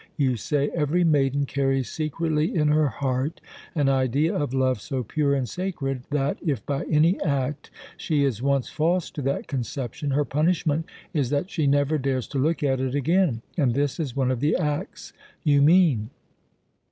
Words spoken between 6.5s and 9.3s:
by any act she is once false to